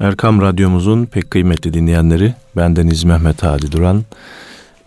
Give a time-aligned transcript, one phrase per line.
[0.00, 4.04] Erkam Radyomuzun pek kıymetli dinleyenleri, bendeniz Mehmet Hadi Duran.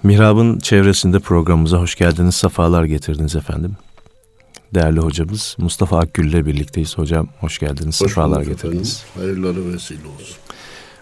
[0.03, 3.75] Mihrab'ın çevresinde programımıza hoş geldiniz, sefalar getirdiniz efendim.
[4.73, 6.97] Değerli hocamız Mustafa Akgül ile birlikteyiz.
[6.97, 9.05] Hocam hoş geldiniz, hoş sefalar getirdiniz.
[9.15, 9.43] Efendim.
[9.43, 10.35] Hayırları vesile olsun.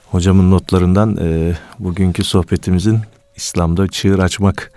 [0.06, 3.00] Hocamın notlarından e, bugünkü sohbetimizin
[3.36, 4.72] İslam'da çığır açmak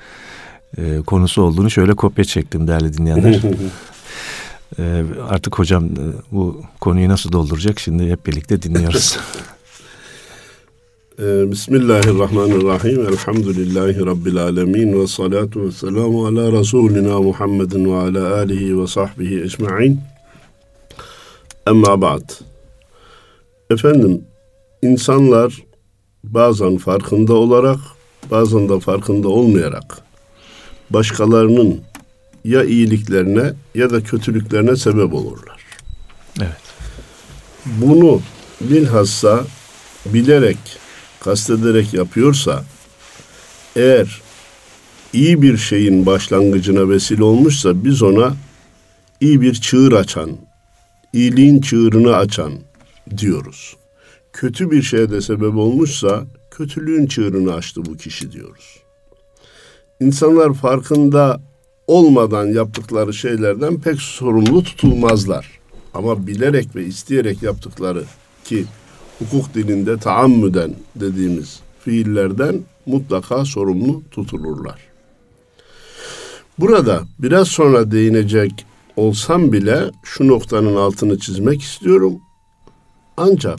[0.78, 3.40] e, konusu olduğunu şöyle kopya çektim değerli dinleyenler.
[4.79, 9.18] e, artık hocam e, bu konuyu nasıl dolduracak şimdi hep birlikte dinliyoruz.
[11.19, 13.06] E, Bismillahirrahmanirrahim.
[13.06, 15.01] Elhamdülillahi Rabbil alemin.
[15.01, 20.01] Ve salatu ve selamu ala Resulina Muhammedin ve ala alihi ve sahbihi ecma'in.
[21.66, 22.30] Emma ba'd.
[23.70, 24.24] Efendim,
[24.82, 25.62] insanlar
[26.24, 27.79] bazen farkında olarak,
[28.30, 30.02] bazen de farkında olmayarak
[30.91, 31.80] başkalarının
[32.45, 35.60] ya iyiliklerine ya da kötülüklerine sebep olurlar.
[36.41, 36.62] Evet.
[37.66, 38.23] Bunu
[38.60, 39.45] bilhassa
[40.06, 40.59] bilerek,
[41.20, 42.65] kastederek yapıyorsa,
[43.76, 44.23] eğer
[45.13, 48.35] iyi bir şeyin başlangıcına vesile olmuşsa biz ona
[49.20, 50.30] iyi bir çığır açan,
[51.13, 52.52] iyiliğin çığırını açan
[53.16, 53.76] diyoruz.
[54.32, 58.79] Kötü bir şeye de sebep olmuşsa kötülüğün çığırını açtı bu kişi diyoruz.
[60.01, 61.40] İnsanlar farkında
[61.93, 65.50] olmadan yaptıkları şeylerden pek sorumlu tutulmazlar.
[65.94, 68.04] Ama bilerek ve isteyerek yaptıkları
[68.44, 68.65] ki
[69.19, 74.78] hukuk dilinde taammüden dediğimiz fiillerden mutlaka sorumlu tutulurlar.
[76.59, 78.66] Burada biraz sonra değinecek
[78.97, 82.20] olsam bile şu noktanın altını çizmek istiyorum.
[83.16, 83.59] Ancak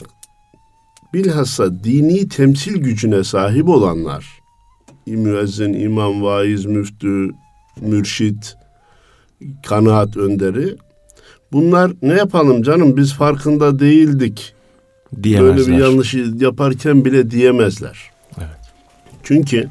[1.14, 4.26] bilhassa dini temsil gücüne sahip olanlar,
[5.06, 7.30] müezzin, imam, vaiz, müftü,
[7.80, 8.56] mürşit,
[9.66, 10.76] kanaat önderi.
[11.52, 14.54] Bunlar ne yapalım canım biz farkında değildik.
[15.22, 15.56] Diyemezler.
[15.56, 18.10] Böyle bir yanlışı yaparken bile diyemezler.
[18.38, 18.48] Evet.
[19.22, 19.68] Çünkü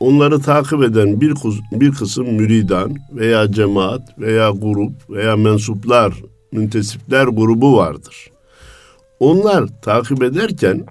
[0.00, 1.34] onları takip eden bir,
[1.72, 6.14] bir kısım müridan veya cemaat veya grup veya mensuplar,
[6.52, 8.30] müntesipler grubu vardır.
[9.20, 10.86] Onlar takip ederken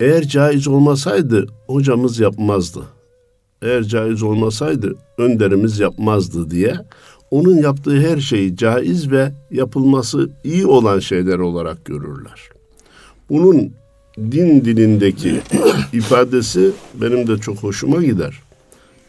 [0.00, 2.82] eğer caiz olmasaydı hocamız yapmazdı
[3.62, 6.74] eğer caiz olmasaydı önderimiz yapmazdı diye
[7.30, 12.40] onun yaptığı her şeyi caiz ve yapılması iyi olan şeyler olarak görürler.
[13.30, 13.72] Bunun
[14.18, 15.40] din dilindeki
[15.92, 18.42] ifadesi benim de çok hoşuma gider.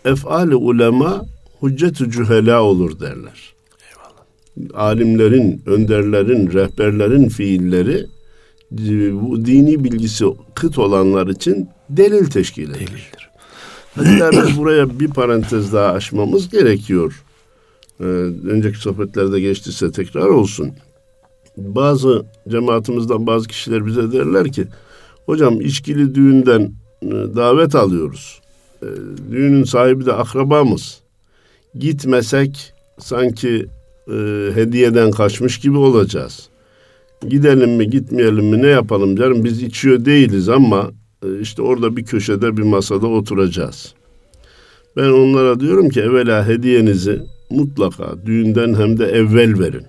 [0.05, 1.25] Efali ulema
[1.63, 3.53] hüccetü cühela olur derler.
[3.89, 4.87] Eyvallah.
[4.87, 8.05] Alimlerin, önderlerin, rehberlerin fiilleri
[9.21, 10.25] bu dini bilgisi
[10.55, 12.79] kıt olanlar için delil teşkil eder.
[12.79, 13.22] Delildir.
[13.95, 17.23] Hatta biz buraya bir parantez daha açmamız gerekiyor.
[17.99, 18.03] Ee,
[18.49, 20.71] önceki sohbetlerde geçtiyse tekrar olsun.
[21.57, 24.67] Bazı cemaatimizden bazı kişiler bize derler ki
[25.25, 26.71] hocam içkili düğünden
[27.01, 28.41] e, davet alıyoruz.
[28.81, 28.87] E,
[29.31, 30.99] düğünün sahibi de akrabamız.
[31.75, 33.65] Gitmesek sanki
[34.07, 34.13] e,
[34.53, 36.49] hediyeden kaçmış gibi olacağız.
[37.29, 40.91] Gidelim mi gitmeyelim mi ne yapalım canım biz içiyor değiliz ama
[41.41, 43.94] işte orada bir köşede bir masada oturacağız.
[44.97, 49.85] Ben onlara diyorum ki evvela hediyenizi mutlaka düğünden hem de evvel verin.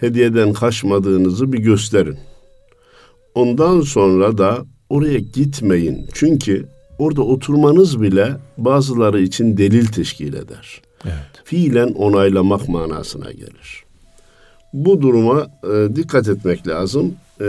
[0.00, 2.18] Hediyeden kaçmadığınızı bir gösterin.
[3.34, 6.06] Ondan sonra da oraya gitmeyin.
[6.14, 10.82] Çünkü orada oturmanız bile bazıları için delil teşkil eder.
[11.04, 11.14] Evet.
[11.44, 13.87] Fiilen onaylamak manasına gelir.
[14.72, 17.46] Bu duruma e, dikkat etmek lazım e,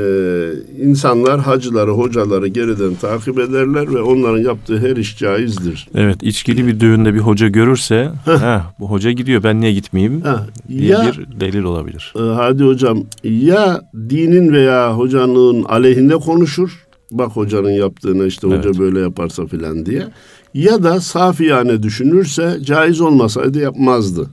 [0.81, 5.87] insanlar hacıları, hocaları geriden takip ederler ve onların yaptığı her iş caizdir.
[5.95, 10.45] Evet, içkili bir düğünde bir hoca görürse, ha bu hoca gidiyor ben niye gitmeyeyim ha,
[10.67, 12.13] diye ya, bir delil olabilir.
[12.15, 18.65] E, hadi hocam, ya dinin veya hocanın aleyhinde konuşur, bak hocanın yaptığını işte evet.
[18.65, 20.03] hoca böyle yaparsa filan diye.
[20.53, 24.27] Ya da safiyane düşünürse caiz olmasaydı yapmazdı.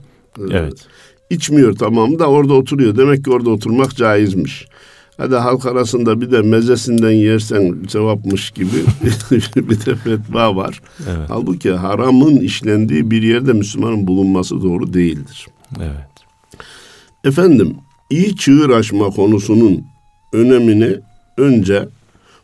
[0.51, 0.87] Evet.
[1.29, 2.97] İçmiyor tamam da orada oturuyor.
[2.97, 4.65] Demek ki orada oturmak caizmiş.
[5.17, 8.67] Hadi halk arasında bir de mezesinden yersen cevapmış gibi
[9.55, 10.81] bir de fetva var.
[10.99, 11.29] Evet.
[11.29, 15.47] Halbuki haramın işlendiği bir yerde Müslümanın bulunması doğru değildir.
[15.79, 16.07] Evet.
[17.23, 17.75] Efendim,
[18.09, 19.83] iyi çığır açma konusunun
[20.33, 20.95] önemini
[21.37, 21.87] önce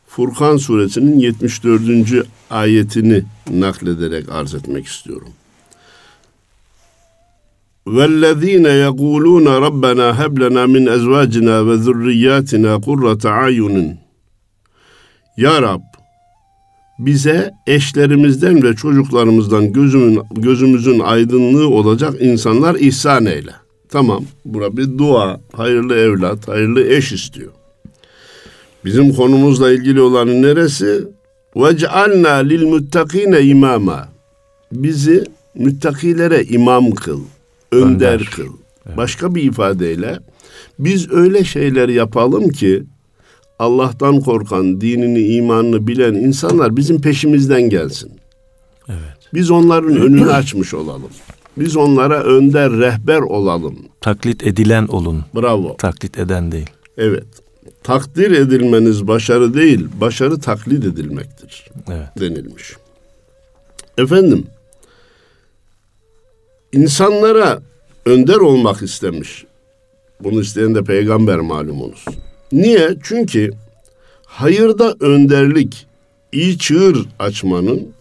[0.07, 2.27] Furkan suresinin 74.
[2.50, 5.30] ayetini naklederek arz etmek istiyorum.
[7.96, 13.94] وَالَّذ۪ينَ يَقُولُونَ رَبَّنَا هَبْ لَنَا مِنْ اَزْوَاجِنَا وَذُرِّيَّاتِنَا قُرَّةَ عَيُّنٍ
[15.37, 15.81] Ya Rab,
[16.99, 23.52] bize eşlerimizden ve çocuklarımızdan gözümün, gözümüzün aydınlığı olacak insanlar ihsan eyle.
[23.88, 27.52] Tamam, bura bir dua, hayırlı evlat, hayırlı eş istiyor.
[28.84, 31.05] Bizim konumuzla ilgili olanın neresi?
[31.55, 34.08] وَجْعَلْنَا لِلْمُتَّقِينَ imama.
[34.72, 35.25] Bizi
[35.55, 37.20] müttakilere imam kıl,
[37.73, 38.47] önder, kıl.
[38.85, 38.97] Evet.
[38.97, 40.19] Başka bir ifadeyle
[40.79, 42.83] biz öyle şeyler yapalım ki
[43.59, 48.11] Allah'tan korkan, dinini, imanını bilen insanlar bizim peşimizden gelsin.
[48.89, 49.29] Evet.
[49.33, 51.09] Biz onların önünü açmış olalım.
[51.57, 53.75] Biz onlara önder, rehber olalım.
[54.01, 55.25] Taklit edilen olun.
[55.35, 55.77] Bravo.
[55.77, 56.69] Taklit eden değil.
[56.97, 57.25] Evet.
[57.83, 61.65] Takdir edilmeniz başarı değil, başarı taklit edilmektir.
[61.91, 62.07] Evet.
[62.19, 62.73] Denilmiş.
[63.97, 64.45] Efendim,
[66.73, 67.61] insanlara
[68.05, 69.45] önder olmak istemiş.
[70.19, 72.05] Bunu isteyen de peygamber malumunuz.
[72.51, 72.89] Niye?
[73.03, 73.51] Çünkü
[74.25, 75.87] hayırda önderlik,
[76.31, 77.93] iyi çığır açmanın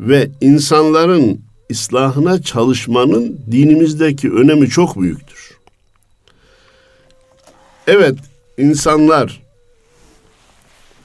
[0.00, 5.58] ve insanların islahına çalışmanın dinimizdeki önemi çok büyüktür.
[7.86, 8.18] Evet,
[8.58, 9.42] insanlar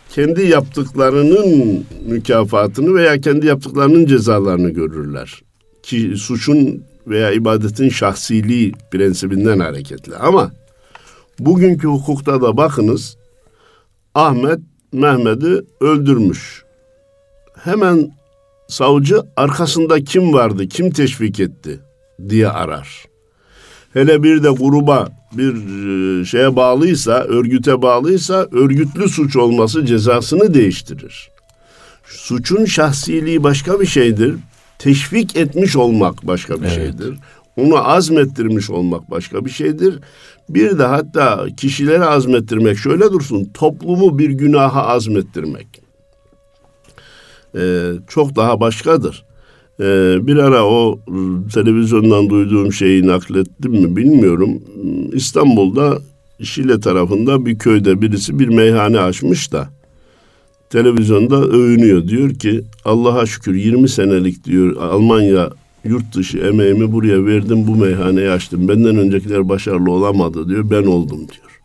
[0.09, 5.41] kendi yaptıklarının mükafatını veya kendi yaptıklarının cezalarını görürler.
[5.83, 10.15] Ki suçun veya ibadetin şahsiliği prensibinden hareketli.
[10.15, 10.51] Ama
[11.39, 13.17] bugünkü hukukta da bakınız
[14.15, 14.59] Ahmet
[14.93, 16.63] Mehmet'i öldürmüş.
[17.63, 18.11] Hemen
[18.67, 21.79] savcı arkasında kim vardı, kim teşvik etti
[22.29, 23.05] diye arar.
[23.93, 25.53] Hele bir de gruba bir
[26.21, 31.31] e, şeye bağlıysa, örgüte bağlıysa örgütlü suç olması cezasını değiştirir.
[32.05, 34.35] Suçun şahsiliği başka bir şeydir.
[34.79, 36.75] Teşvik etmiş olmak başka bir evet.
[36.75, 37.15] şeydir.
[37.57, 39.99] Onu azmettirmiş olmak başka bir şeydir.
[40.49, 45.67] Bir de hatta kişileri azmettirmek şöyle dursun, toplumu bir günaha azmettirmek.
[47.55, 49.25] Ee, çok daha başkadır.
[49.79, 50.99] Ee, bir ara o
[51.53, 54.61] televizyondan duyduğum şeyi naklettim mi bilmiyorum.
[55.13, 55.99] İstanbul'da
[56.43, 59.69] Şile tarafında bir köyde birisi bir meyhane açmış da
[60.69, 62.07] televizyonda övünüyor.
[62.07, 65.49] Diyor ki Allah'a şükür 20 senelik diyor Almanya
[65.83, 68.67] yurt dışı emeğimi buraya verdim bu meyhaneyi açtım.
[68.67, 71.61] Benden öncekiler başarılı olamadı diyor ben oldum diyor.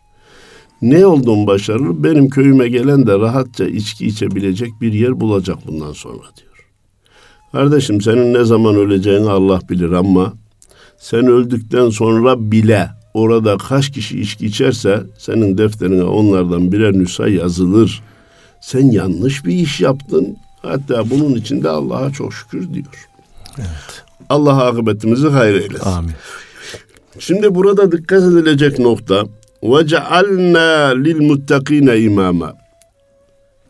[0.82, 2.04] Ne oldum başarılı?
[2.04, 6.68] Benim köyüme gelen de rahatça içki içebilecek bir yer bulacak bundan sonra diyor.
[7.52, 10.32] Kardeşim senin ne zaman öleceğini Allah bilir ama
[10.98, 18.02] sen öldükten sonra bile orada kaç kişi içki içerse senin defterine onlardan birer nüsa yazılır.
[18.64, 20.36] Sen yanlış bir iş yaptın.
[20.62, 23.08] Hatta bunun için de Allah'a çok şükür diyor.
[23.58, 24.04] Evet.
[24.28, 25.90] Allah akıbetimizi hayır eylesin.
[25.90, 26.12] Amin.
[27.18, 29.24] Şimdi burada dikkat edilecek nokta
[29.62, 32.54] ve cealna lil muttakine imama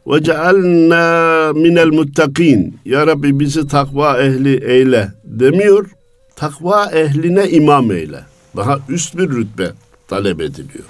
[0.06, 2.78] ve cealna minel muttakin.
[2.84, 5.90] Ya Rabbi bizi takva ehli eyle demiyor.
[6.36, 8.20] Takva ehline imam eyle.
[8.56, 9.70] Daha üst bir rütbe
[10.08, 10.84] talep ediliyor.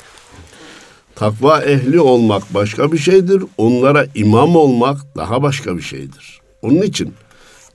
[1.17, 3.43] Takva ehli olmak başka bir şeydir.
[3.59, 6.41] Onlara imam olmak daha başka bir şeydir.
[6.63, 7.15] Onun için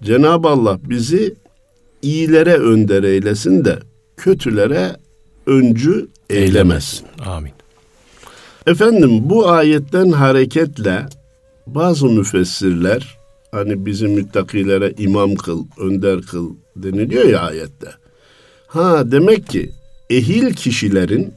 [0.03, 1.36] Cenab-ı Allah bizi
[2.01, 3.80] iyilere önder eylesin de
[4.18, 4.95] kötülere
[5.45, 7.07] öncü eylemesin.
[7.25, 7.51] Amin.
[8.68, 11.06] Efendim bu ayetten hareketle
[11.68, 13.18] bazı müfessirler
[13.51, 17.89] hani bizim müttakilere imam kıl, önder kıl deniliyor ya ayette.
[18.68, 19.69] Ha demek ki
[20.09, 21.33] ehil kişilerin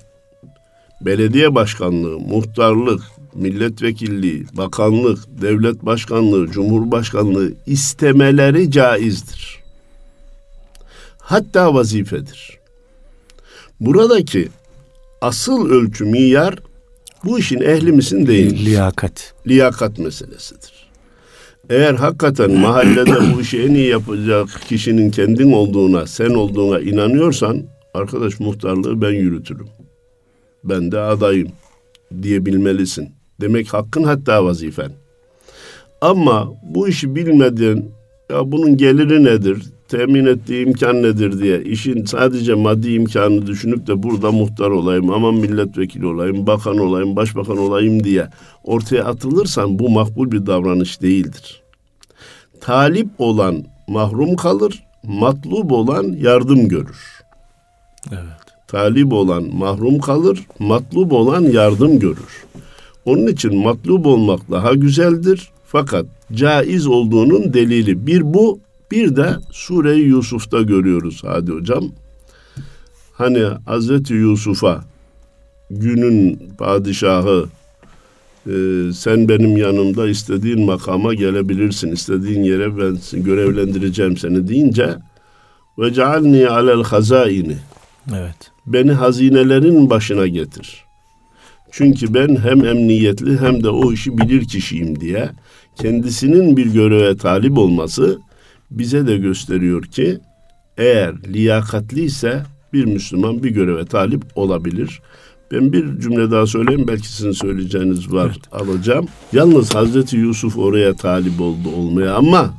[1.05, 3.03] belediye başkanlığı, muhtarlık,
[3.35, 9.63] milletvekilliği, bakanlık, devlet başkanlığı, cumhurbaşkanlığı istemeleri caizdir.
[11.19, 12.59] Hatta vazifedir.
[13.81, 14.49] Buradaki
[15.21, 16.59] asıl ölçü miyar
[17.25, 19.35] bu işin ehli misin değil Liyakat.
[19.47, 20.73] Liyakat meselesidir.
[21.71, 27.63] Eğer hakikaten mahallede bu işi en iyi yapacak kişinin kendin olduğuna, sen olduğuna inanıyorsan
[27.95, 29.69] arkadaş muhtarlığı ben yürütürüm.
[30.65, 31.49] Ben de adayım
[32.23, 33.11] diyebilmelisin.
[33.41, 34.93] Demek hakkın hatta vazifen.
[36.01, 37.85] Ama bu işi bilmeden
[38.31, 44.03] ya bunun geliri nedir, temin ettiği imkan nedir diye işin sadece maddi imkanı düşünüp de
[44.03, 48.29] burada muhtar olayım, aman milletvekili olayım, bakan olayım, başbakan olayım diye
[48.65, 51.63] ortaya atılırsan bu makbul bir davranış değildir.
[52.61, 57.23] Talip olan mahrum kalır, matlub olan yardım görür.
[58.13, 58.42] Evet.
[58.73, 62.45] Talip olan mahrum kalır, matlub olan yardım görür.
[63.05, 65.51] Onun için matlub olmak daha güzeldir.
[65.67, 68.59] Fakat caiz olduğunun delili bir bu,
[68.91, 71.85] bir de Sure-i Yusuf'ta görüyoruz hadi hocam.
[73.13, 74.85] Hani Hazreti Yusuf'a
[75.71, 77.47] günün padişahı
[78.47, 78.53] e,
[78.95, 84.95] sen benim yanımda istediğin makama gelebilirsin, istediğin yere ben görevlendireceğim seni deyince
[85.79, 87.57] ve cealni alel hazaini
[88.11, 88.51] Evet.
[88.67, 90.85] Beni hazinelerin başına getir.
[91.71, 95.31] Çünkü ben hem emniyetli hem de o işi bilir kişiyim diye
[95.77, 98.19] kendisinin bir göreve talip olması
[98.71, 100.19] bize de gösteriyor ki
[100.79, 102.43] eğer liyakatli ise
[102.73, 105.01] bir Müslüman bir göreve talip olabilir.
[105.53, 108.63] Ben bir cümle daha söyleyeyim belki sizin söyleyeceğiniz var evet.
[108.63, 109.07] alacağım.
[109.33, 112.55] Yalnız Hazreti Yusuf oraya talip oldu olmaya ama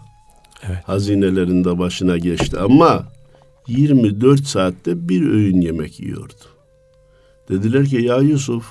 [0.68, 0.78] evet.
[0.86, 3.04] hazinelerinde başına geçti ama
[3.68, 6.34] 24 saatte bir öğün yemek yiyordu.
[7.50, 8.66] Dediler ki ya Yusuf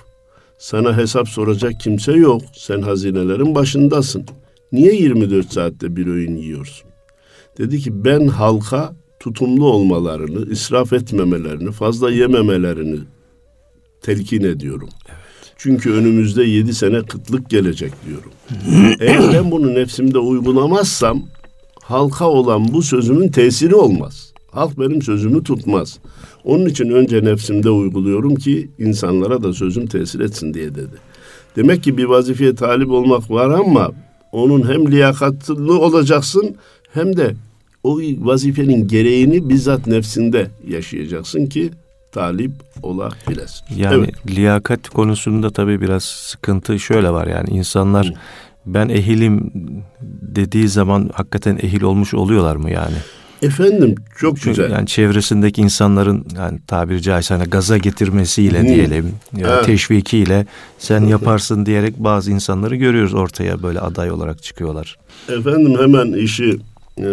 [0.59, 2.43] sana hesap soracak kimse yok.
[2.57, 4.27] Sen hazinelerin başındasın.
[4.73, 6.89] Niye 24 saatte bir öğün yiyorsun?
[7.59, 13.01] Dedi ki ben halka tutumlu olmalarını, israf etmemelerini, fazla yememelerini
[14.01, 14.89] telkin ediyorum.
[15.09, 15.53] Evet.
[15.57, 18.33] Çünkü önümüzde yedi sene kıtlık gelecek diyorum.
[19.01, 21.23] Eğer ben bunu nefsimde uygulamazsam
[21.83, 24.32] halka olan bu sözümün tesiri olmaz.
[24.53, 25.99] Halk benim sözümü tutmaz.
[26.45, 30.97] Onun için önce nefsimde uyguluyorum ki insanlara da sözüm tesir etsin diye dedi.
[31.57, 33.91] Demek ki bir vazifeye talip olmak var ama
[34.33, 36.57] onun hem liyakatlı olacaksın
[36.93, 37.35] hem de
[37.83, 41.71] o vazifenin gereğini bizzat nefsinde yaşayacaksın ki
[42.13, 43.67] talip olabilesin.
[43.77, 44.37] Yani evet.
[44.37, 48.15] liyakat konusunda tabii biraz sıkıntı şöyle var yani insanlar Hı.
[48.67, 49.51] ben ehilim
[50.23, 52.97] dediği zaman hakikaten ehil olmuş oluyorlar mı yani?
[53.43, 54.71] Efendim çok Çünkü güzel.
[54.71, 58.69] Yani çevresindeki insanların yani tabiri caizse hani gaza getirmesiyle hmm.
[58.69, 59.65] diyelim ya evet.
[59.65, 60.47] teşvikiyle
[60.79, 64.99] sen yaparsın diyerek bazı insanları görüyoruz ortaya böyle aday olarak çıkıyorlar.
[65.29, 66.59] Efendim hemen işi
[66.99, 67.09] e,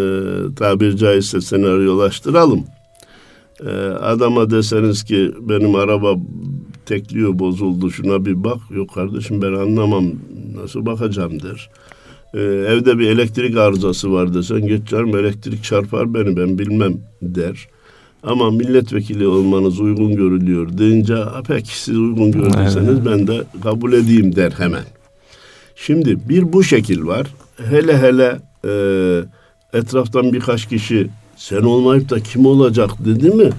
[0.55, 2.63] tabiri caizse senaryolaştıralım.
[3.65, 3.69] E,
[4.01, 6.15] adama deseniz ki benim araba
[6.86, 8.57] tekliyor bozuldu şuna bir bak.
[8.69, 10.05] Yok kardeşim ben anlamam
[10.55, 11.69] nasıl bakacağım der.
[12.33, 17.67] Ee, evde bir elektrik arızası var desen geç canım elektrik çarpar beni ben bilmem der.
[18.24, 21.15] Ama milletvekili olmanız uygun görülüyor deyince
[21.48, 23.05] peki siz uygun gördüyseniz evet.
[23.05, 24.83] ben de kabul edeyim der hemen.
[25.75, 27.27] Şimdi bir bu şekil var.
[27.69, 28.74] Hele hele e,
[29.77, 33.50] etraftan birkaç kişi sen olmayıp da kim olacak dedi mi?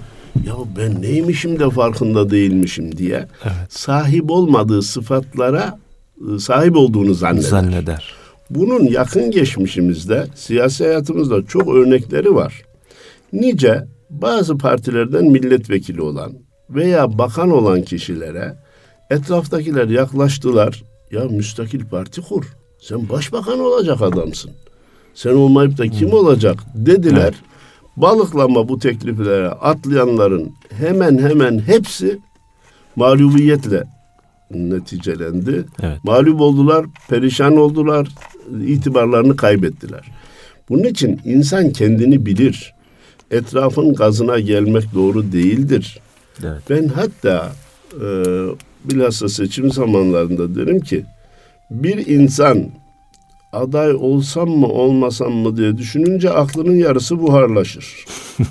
[0.47, 3.55] Ya ben neymişim de farkında değilmişim diye evet.
[3.69, 5.79] sahip olmadığı sıfatlara
[6.35, 7.49] e, sahip olduğunu zanneder.
[7.49, 8.20] Zanneder.
[8.55, 12.61] Bunun yakın geçmişimizde, siyasi hayatımızda çok örnekleri var.
[13.33, 16.33] Nice bazı partilerden milletvekili olan
[16.69, 18.55] veya bakan olan kişilere
[19.09, 20.83] etraftakiler yaklaştılar.
[21.11, 22.45] Ya müstakil parti kur.
[22.79, 24.51] Sen başbakan olacak adamsın.
[25.13, 27.21] Sen olmayıp da kim olacak dediler.
[27.21, 27.35] Evet.
[27.97, 32.19] Balıklama bu tekliflere atlayanların hemen hemen hepsi
[32.95, 33.83] mağlubiyetle
[34.51, 35.65] neticelendi.
[35.83, 36.03] Evet.
[36.03, 38.07] Mağlup oldular, perişan oldular,
[38.67, 40.11] itibarlarını kaybettiler.
[40.69, 42.73] Bunun için insan kendini bilir.
[43.31, 45.99] Etrafın gazına gelmek doğru değildir.
[46.43, 46.61] Evet.
[46.69, 47.51] Ben hatta
[48.01, 48.05] e,
[48.85, 51.05] bilhassa seçim zamanlarında derim ki
[51.71, 52.71] bir insan
[53.53, 58.05] aday olsam mı olmasam mı diye düşününce aklının yarısı buharlaşır.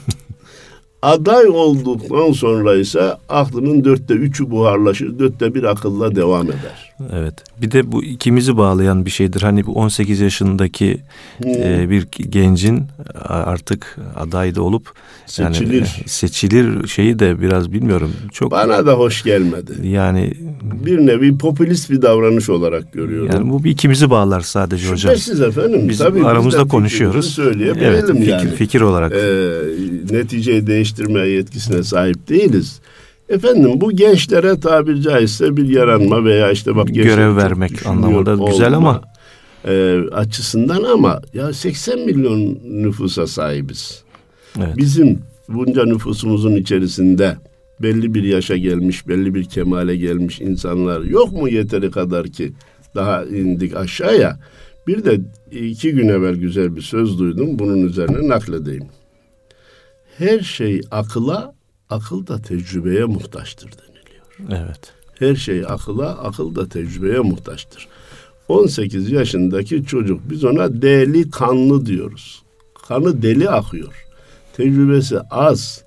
[1.03, 6.90] Aday olduktan sonra ise aklının dörtte üçü buharlaşır, dörtte bir akılla devam eder.
[7.13, 7.35] Evet.
[7.63, 9.43] Bir de bu ikimizi bağlayan bir şeydir.
[9.43, 11.01] Hani bu 18 yaşındaki
[11.43, 11.51] hmm.
[11.51, 12.85] e, bir gencin
[13.25, 14.93] artık aday da olup
[15.27, 15.75] seçilir.
[15.75, 18.13] Yani, e, seçilir şeyi de biraz bilmiyorum.
[18.33, 19.73] Çok Bana da hoş gelmedi.
[19.83, 23.31] Yani bir nevi popülist bir davranış olarak görüyorum.
[23.33, 24.99] Yani bu bir ikimizi bağlar sadece hocam.
[24.99, 25.89] Şüphesiz efendim.
[25.89, 27.31] Biz Tabii aramızda konuşuyoruz.
[27.35, 28.51] Söyleyebilelim evet, fikir, yani.
[28.51, 29.13] Fikir olarak.
[29.13, 29.51] Ee,
[30.11, 32.81] neticeyi değiştirme yetkisine sahip değiliz.
[33.31, 38.73] Efendim bu gençlere tabiri caizse bir yaranma veya işte bak görev vermek anlamında olma, güzel
[38.75, 39.03] ama
[39.69, 44.03] e, açısından ama ya 80 milyon nüfusa sahibiz.
[44.59, 44.77] Evet.
[44.77, 45.19] Bizim
[45.49, 47.37] bunca nüfusumuzun içerisinde
[47.83, 52.53] belli bir yaşa gelmiş, belli bir kemale gelmiş insanlar yok mu yeteri kadar ki
[52.95, 54.39] daha indik aşağıya.
[54.87, 55.21] Bir de
[55.51, 57.59] iki gün evvel güzel bir söz duydum.
[57.59, 58.85] Bunun üzerine nakledeyim.
[60.19, 61.55] Her şey akıla,
[61.91, 64.63] akıl da tecrübeye muhtaçtır deniliyor.
[64.65, 64.93] Evet.
[65.19, 67.89] Her şey akıla, akıl da tecrübeye muhtaçtır.
[68.49, 72.43] 18 yaşındaki çocuk biz ona deli kanlı diyoruz.
[72.89, 74.07] Kanı deli akıyor.
[74.57, 75.85] Tecrübesi az.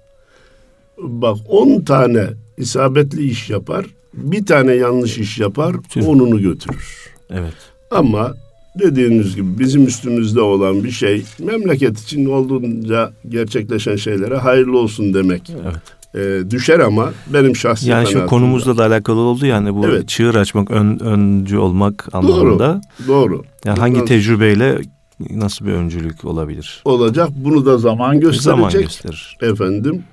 [0.98, 7.10] Bak 10 tane isabetli iş yapar, bir tane yanlış iş yapar, onunu götürür.
[7.30, 7.54] Evet.
[7.92, 8.36] Ama
[8.80, 15.52] dediğiniz gibi bizim üstümüzde olan bir şey memleket için olduğunca gerçekleşen şeylere hayırlı olsun demek.
[15.64, 15.76] Evet.
[16.16, 20.08] E, düşer ama benim şahsi Yani şu konumuzla da alakalı oldu yani bu evet.
[20.08, 22.82] çığır açmak, ön, öncü olmak anlamında.
[23.08, 23.08] Doğru.
[23.08, 23.44] Doğru.
[23.66, 24.82] Yani hangi tecrübeyle
[25.30, 26.82] nasıl bir öncülük olabilir?
[26.86, 27.30] Olacak.
[27.36, 28.44] Bunu da zaman gösterecek.
[28.44, 29.38] Zaman gösterir.
[29.42, 30.04] Efendim.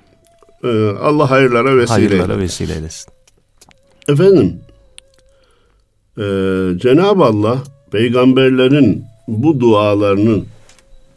[0.63, 3.11] E, Allah hayırlara vesile Hayırlara vesile eylesin.
[4.07, 4.59] Efendim
[6.17, 6.23] Ee,
[6.77, 7.57] Cenab-ı Allah
[7.91, 10.45] peygamberlerin bu dualarının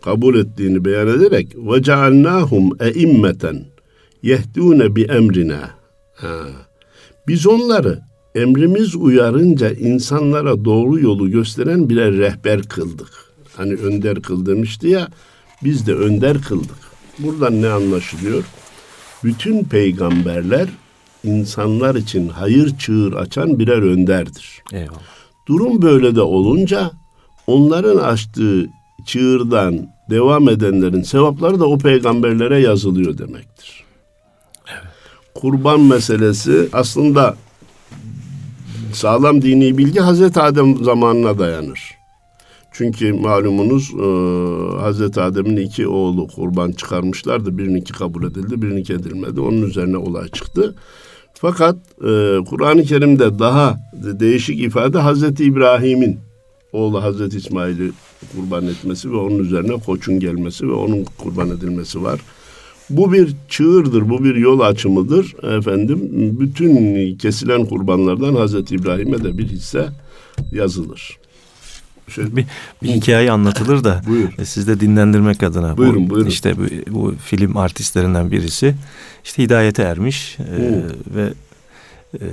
[0.03, 3.65] kabul ettiğini beyan ederek ve cealnahum eimmeten
[4.23, 5.71] yehdûne bi emrina.
[7.29, 8.01] Biz onları
[8.35, 13.11] emrimiz uyarınca insanlara doğru yolu gösteren birer rehber kıldık.
[13.57, 15.09] Hani önder kıl demişti ya,
[15.65, 16.77] biz de önder kıldık.
[17.19, 18.45] Buradan ne anlaşılıyor?
[19.25, 20.69] Bütün peygamberler
[21.25, 24.63] insanlar için hayır çığır açan birer önderdir.
[24.73, 25.24] Eyvallah.
[25.47, 26.91] Durum böyle de olunca
[27.47, 28.71] onların açtığı
[29.07, 33.85] çığırdan devam edenlerin sevapları da o peygamberlere yazılıyor demektir.
[35.35, 37.37] Kurban meselesi aslında
[38.93, 41.81] sağlam dini bilgi Hazreti Adem zamanına dayanır.
[42.73, 44.07] Çünkü malumunuz e,
[44.81, 47.59] Hazreti Adem'in iki oğlu kurban çıkarmışlardı.
[47.59, 49.41] Birininki kabul edildi, birininki edilmedi.
[49.41, 50.75] Onun üzerine olay çıktı.
[51.47, 56.19] Fakat e, Kur'an-ı Kerim'de daha değişik ifade Hazreti İbrahim'in
[56.73, 57.93] oğlu Hazreti İsmail'i
[58.37, 62.21] kurban etmesi ve onun üzerine koçun gelmesi ve onun kurban edilmesi var.
[62.91, 65.35] Bu bir çığırdır, bu bir yol açımıdır.
[65.59, 66.11] Efendim
[66.41, 69.89] bütün kesilen kurbanlardan Hazreti İbrahim'e de bir hisse
[70.53, 71.19] yazılır.
[72.09, 72.47] Şöyle bir,
[72.83, 74.29] bir hikaye anlatılır da Buyur.
[74.39, 75.77] e, siz de dinlendirmek adına.
[75.77, 76.29] Buyurun, bu, buyurun.
[76.29, 76.63] İşte bu,
[76.95, 78.75] bu film artistlerinden birisi
[79.25, 80.83] işte hidayete ermiş e,
[81.17, 81.33] ve
[82.21, 82.27] e,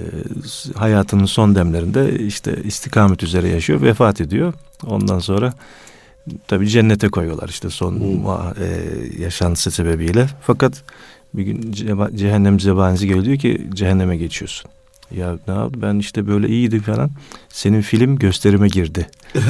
[0.76, 4.54] hayatının son demlerinde işte istikamet üzere yaşıyor, vefat ediyor.
[4.86, 5.54] Ondan sonra
[6.48, 8.68] tabii cennete koyuyorlar işte son ma- e,
[9.24, 10.28] yaşantısı sebebiyle.
[10.42, 10.84] Fakat
[11.34, 11.72] bir gün
[12.16, 14.72] cehennem zebanisi geliyor diyor ki cehenneme geçiyorsun.
[15.18, 17.10] Ya ne yaptı ben işte böyle iyiydi falan.
[17.50, 19.08] Senin film gösterime girdi.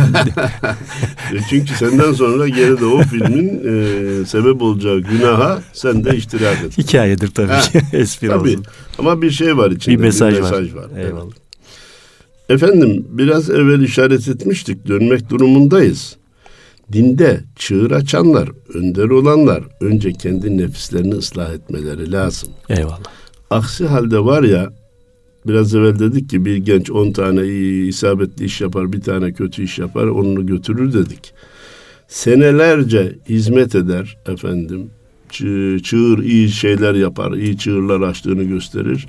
[1.33, 6.77] E, Çünkü senden sonra geride o filmin e, sebep olacağı günaha sen de iştirak et.
[6.77, 7.81] Hikayedir tabii Ha, ki.
[7.97, 8.49] Espri Tabii.
[8.49, 8.65] olsun.
[8.99, 9.95] Ama bir şey var içinde.
[9.97, 10.51] Bir mesaj, var.
[10.51, 10.59] var.
[10.97, 11.23] Eyvallah.
[11.25, 11.33] Evet.
[12.49, 14.87] Efendim biraz evvel işaret etmiştik.
[14.87, 16.15] Dönmek durumundayız.
[16.93, 22.49] Dinde çığır açanlar, önder olanlar önce kendi nefislerini ıslah etmeleri lazım.
[22.69, 22.99] Eyvallah.
[23.49, 24.69] Aksi halde var ya
[25.47, 29.63] biraz evvel dedik ki bir genç 10 tane iyi isabetli iş yapar, bir tane kötü
[29.63, 31.33] iş yapar, onu götürür dedik.
[32.07, 34.89] Senelerce hizmet eder efendim.
[35.29, 39.07] Çığ- Çığır iyi şeyler yapar, iyi çığırlar açtığını gösterir.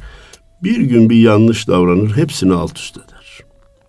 [0.63, 3.41] Bir gün bir yanlış davranır, hepsini alt üst eder.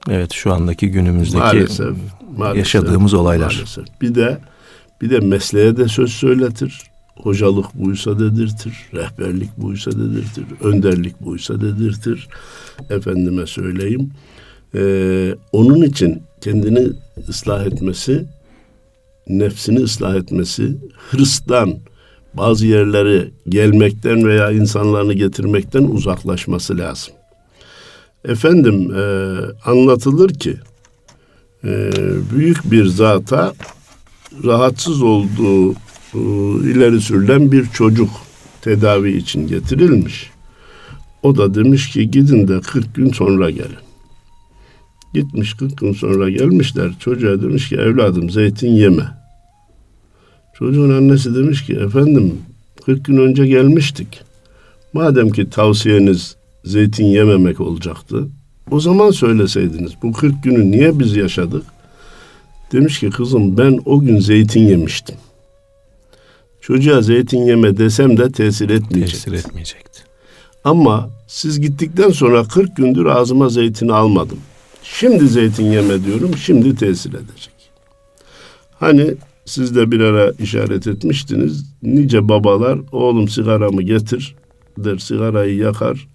[0.09, 1.95] Evet şu andaki günümüzdeki Maalesef,
[2.37, 3.53] maalesef, yaşadığımız olaylar.
[3.53, 3.85] Maalesef.
[4.01, 4.37] Bir de
[5.01, 6.81] bir de mesleğe de söz söyletir.
[7.15, 12.27] Hocalık buysa dedirtir, rehberlik buysa dedirtir, önderlik buysa dedirtir.
[12.89, 14.11] Efendime söyleyeyim.
[14.75, 16.89] Ee, onun için kendini
[17.29, 18.25] ıslah etmesi,
[19.27, 20.77] nefsini ıslah etmesi,
[21.11, 21.77] hırstan,
[22.33, 27.13] bazı yerlere gelmekten veya insanlarını getirmekten uzaklaşması lazım.
[28.25, 29.03] Efendim e,
[29.65, 30.57] anlatılır ki
[31.63, 31.91] e,
[32.35, 33.53] büyük bir zata
[34.43, 35.73] rahatsız olduğu
[36.63, 38.09] ileri sürülen bir çocuk
[38.61, 40.31] tedavi için getirilmiş.
[41.23, 43.83] O da demiş ki gidin de 40 gün sonra gelin.
[45.13, 46.91] Gitmiş 40 gün sonra gelmişler.
[46.99, 49.07] Çocuğa demiş ki evladım zeytin yeme.
[50.59, 52.33] Çocuğun annesi demiş ki efendim
[52.85, 54.21] 40 gün önce gelmiştik.
[54.93, 58.27] Madem ki tavsiyeniz zeytin yememek olacaktı.
[58.71, 61.63] O zaman söyleseydiniz bu 40 günü niye biz yaşadık?
[62.71, 65.15] Demiş ki kızım ben o gün zeytin yemiştim.
[66.63, 69.13] Çocuğa zeytin yeme desem de tesir etmeyecek.
[69.13, 69.99] tesir etmeyecekti.
[70.63, 74.37] Ama siz gittikten sonra 40 gündür ağzıma zeytin almadım.
[74.83, 77.53] Şimdi zeytin yeme diyorum, şimdi tesir edecek.
[78.79, 79.13] Hani
[79.45, 81.65] siz de bir ara işaret etmiştiniz.
[81.83, 84.35] Nice babalar oğlum sigaramı getir
[84.77, 86.07] der sigarayı yakar.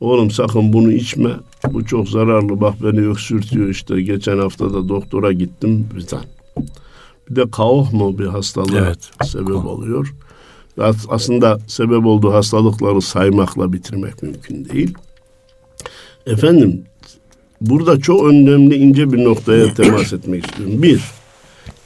[0.00, 1.30] Oğlum sakın bunu içme.
[1.72, 2.60] Bu çok zararlı.
[2.60, 4.02] Bak beni öksürtüyor işte.
[4.02, 5.86] Geçen hafta da doktora gittim.
[5.96, 6.24] Bizden.
[7.30, 8.98] Bir de kaoh mu bir hastalığa Evet.
[9.24, 10.14] sebep oluyor.
[10.80, 14.94] As- Aslında sebep olduğu hastalıkları saymakla bitirmek mümkün değil.
[16.26, 16.82] Efendim
[17.60, 20.82] burada çok önemli ince bir noktaya temas etmek istiyorum.
[20.82, 21.00] Bir,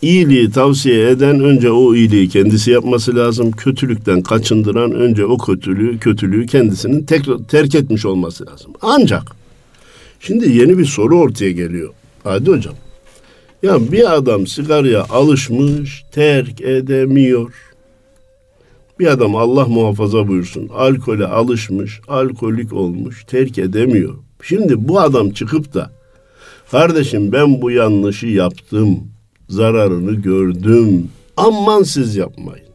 [0.03, 3.51] iyiliği tavsiye eden önce o iyiliği kendisi yapması lazım.
[3.51, 8.72] Kötülükten kaçındıran önce o kötülüğü, kötülüğü kendisinin tekrar terk etmiş olması lazım.
[8.83, 9.22] Ancak
[10.20, 11.90] şimdi yeni bir soru ortaya geliyor.
[12.24, 12.74] Hadi hocam.
[13.62, 17.53] Ya bir adam sigaraya alışmış, terk edemiyor.
[18.99, 24.14] Bir adam Allah muhafaza buyursun alkole alışmış, alkolik olmuş, terk edemiyor.
[24.42, 25.90] Şimdi bu adam çıkıp da
[26.71, 29.01] kardeşim ben bu yanlışı yaptım,
[29.49, 31.09] zararını gördüm.
[31.37, 32.68] Aman siz yapmayın.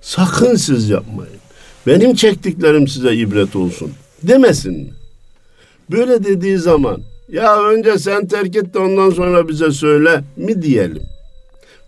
[0.00, 1.38] Sakın siz yapmayın.
[1.86, 3.90] Benim çektiklerim size ibret olsun
[4.22, 4.90] demesin?
[5.90, 11.02] Böyle dediği zaman Ya önce sen terk et de ondan sonra bize söyle mi diyelim.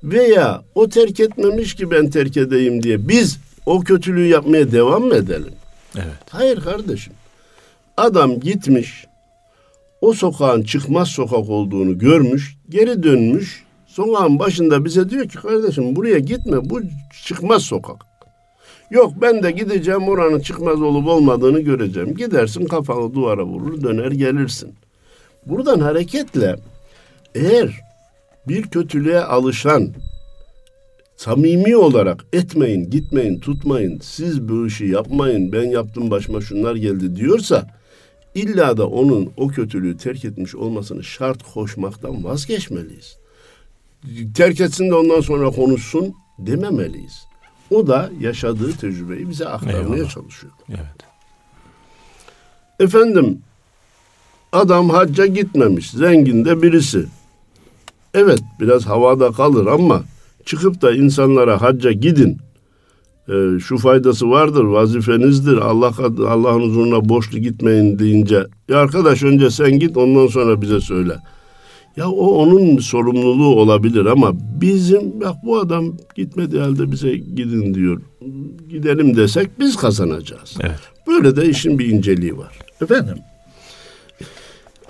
[0.04, 5.14] Veya o terk etmemiş ki ben terk edeyim diye biz o kötülüğü yapmaya devam mı
[5.14, 5.52] edelim?
[5.96, 6.06] Evet.
[6.30, 7.12] Hayır kardeşim.
[7.96, 9.06] Adam gitmiş,
[10.00, 16.18] o sokağın çıkmaz sokak olduğunu görmüş, geri dönmüş, sokağın başında bize diyor ki kardeşim buraya
[16.18, 16.80] gitme, bu
[17.24, 17.96] çıkmaz sokak.
[18.90, 22.14] Yok ben de gideceğim oranın çıkmaz olup olmadığını göreceğim.
[22.14, 24.74] Gidersin kafanı duvara vurur döner gelirsin.
[25.46, 26.56] Buradan hareketle
[27.34, 27.80] eğer
[28.48, 29.94] bir kötülüğe alışan
[31.16, 37.66] samimi olarak etmeyin, gitmeyin, tutmayın, siz bu işi yapmayın, ben yaptım başıma şunlar geldi diyorsa
[38.34, 43.16] illa da onun o kötülüğü terk etmiş olmasını şart koşmaktan vazgeçmeliyiz.
[44.34, 47.26] Terk etsin de ondan sonra konuşsun dememeliyiz.
[47.70, 50.10] O da yaşadığı tecrübeyi bize aktarmaya Eyvallah.
[50.10, 50.52] çalışıyor.
[50.68, 50.80] Evet.
[52.80, 53.42] Efendim
[54.52, 55.90] adam hacca gitmemiş.
[55.90, 57.06] Zengin de birisi.
[58.14, 60.02] Evet biraz havada kalır ama
[60.44, 62.38] çıkıp da insanlara hacca gidin.
[63.28, 65.56] Ee, şu faydası vardır, vazifenizdir.
[65.56, 65.92] Allah
[66.28, 71.16] Allah'ın huzuruna borçlu gitmeyin deyince ya arkadaş önce sen git ondan sonra bize söyle.
[71.96, 78.00] Ya o onun sorumluluğu olabilir ama bizim bak bu adam gitmedi halde bize gidin diyor.
[78.68, 80.56] Gidelim desek biz kazanacağız.
[80.60, 80.80] Evet.
[81.06, 82.58] Böyle de işin bir inceliği var.
[82.82, 83.16] Efendim,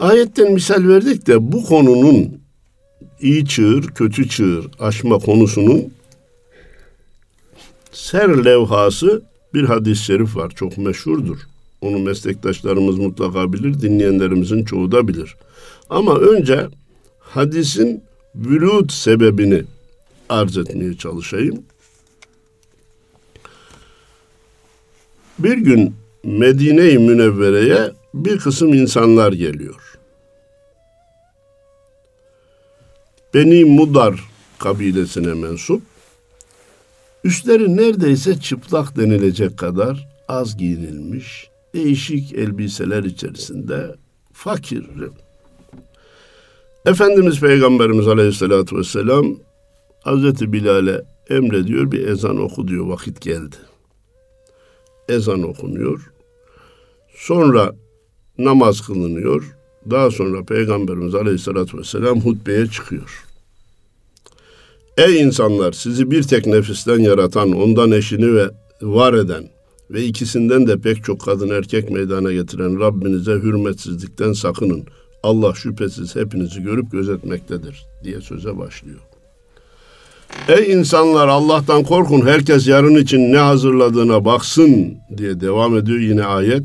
[0.00, 2.40] ayetten misal verdik de bu konunun
[3.20, 5.92] iyi çığır, kötü çığır aşma konusunun
[7.92, 9.22] ser levhası
[9.54, 10.52] bir hadis-i şerif var.
[10.54, 11.38] Çok meşhurdur.
[11.80, 15.36] Onu meslektaşlarımız mutlaka bilir, dinleyenlerimizin çoğu da bilir.
[15.90, 16.68] Ama önce
[17.18, 18.02] hadisin
[18.34, 19.62] vülut sebebini
[20.28, 21.62] arz etmeye çalışayım.
[25.38, 29.89] Bir gün Medine-i Münevvere'ye bir kısım insanlar geliyor.
[33.34, 34.20] Beni Mudar
[34.58, 35.82] kabilesine mensup.
[37.24, 43.96] Üstleri neredeyse çıplak denilecek kadar az giyinilmiş, değişik elbiseler içerisinde
[44.32, 44.86] fakir.
[46.86, 49.36] Efendimiz Peygamberimiz Aleyhisselatü Vesselam
[50.04, 53.56] Hazreti Bilal'e emrediyor bir ezan oku diyor vakit geldi
[55.10, 56.12] ezan okunuyor.
[57.14, 57.72] Sonra
[58.38, 59.56] namaz kılınıyor.
[59.90, 63.24] Daha sonra Peygamberimiz Aleyhisselatü Vesselam hutbeye çıkıyor.
[64.96, 68.50] Ey insanlar sizi bir tek nefisten yaratan, ondan eşini ve
[68.82, 69.44] var eden
[69.90, 74.84] ve ikisinden de pek çok kadın erkek meydana getiren Rabbinize hürmetsizlikten sakının.
[75.22, 79.00] Allah şüphesiz hepinizi görüp gözetmektedir diye söze başlıyor.
[80.48, 86.62] Ey insanlar Allah'tan korkun herkes yarın için ne hazırladığına baksın diye devam ediyor yine ayet.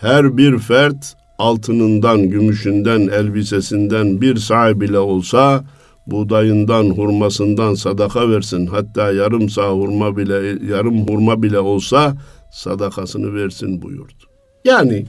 [0.00, 5.64] Her bir fert altınından, gümüşünden, elbisesinden bir sağ bile olsa
[6.06, 8.66] buğdayından, hurmasından sadaka versin.
[8.66, 12.16] Hatta yarım sağ hurma bile, yarım hurma bile olsa
[12.52, 14.24] sadakasını versin buyurdu.
[14.64, 15.06] Yani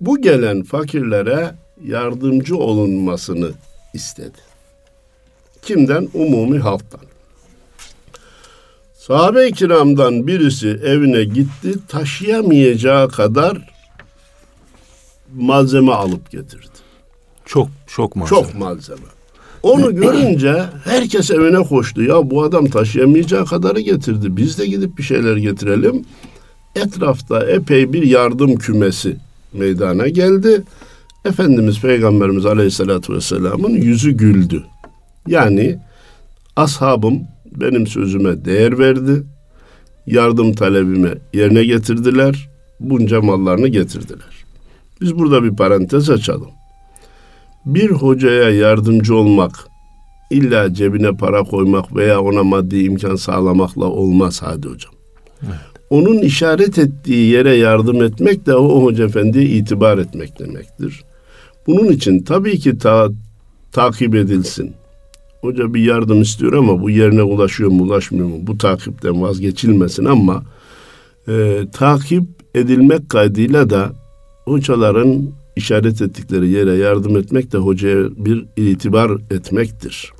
[0.00, 3.50] bu gelen fakirlere yardımcı olunmasını
[3.94, 4.38] istedi.
[5.62, 6.08] Kimden?
[6.14, 7.00] Umumi halktan.
[8.94, 13.75] Sahabe-i kiramdan birisi evine gitti, taşıyamayacağı kadar
[15.34, 16.66] malzeme alıp getirdi.
[17.44, 18.42] Çok çok malzeme.
[18.42, 19.06] Çok malzeme.
[19.62, 22.02] Onu görünce herkes evine koştu.
[22.02, 24.36] Ya bu adam taşıyamayacağı kadarı getirdi.
[24.36, 26.04] Biz de gidip bir şeyler getirelim.
[26.76, 29.16] Etrafta epey bir yardım kümesi
[29.52, 30.62] meydana geldi.
[31.24, 34.64] Efendimiz Peygamberimiz Aleyhisselatü Vesselam'ın yüzü güldü.
[35.26, 35.78] Yani
[36.56, 37.20] ashabım
[37.60, 39.22] benim sözüme değer verdi.
[40.06, 42.48] Yardım talebimi yerine getirdiler.
[42.80, 44.45] Bunca mallarını getirdiler.
[45.00, 46.50] Biz burada bir parantez açalım.
[47.66, 49.68] Bir hocaya yardımcı olmak
[50.30, 54.92] illa cebine para koymak veya ona maddi imkan sağlamakla olmaz hadi hocam.
[55.90, 61.04] Onun işaret ettiği yere yardım etmek de o hoca efendiye itibar etmek demektir.
[61.66, 63.08] Bunun için tabii ki ta,
[63.72, 64.72] takip edilsin.
[65.40, 68.36] Hoca bir yardım istiyor ama bu yerine ulaşıyor mu ulaşmıyor mu?
[68.40, 70.42] Bu takipten vazgeçilmesin ama
[71.28, 73.92] e, takip edilmek kaydıyla da
[74.46, 75.22] hocaların
[75.56, 80.12] işaret ettikleri yere yardım etmek de hocaya bir itibar etmektir.